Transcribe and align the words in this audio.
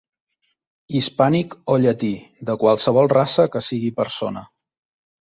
Hispànic 0.99 1.53
o 1.75 1.77
llati 1.85 2.11
de 2.51 2.57
qualsevol 2.65 3.13
raça 3.17 3.49
que 3.57 3.65
sigui 3.71 3.97
persona. 4.05 4.49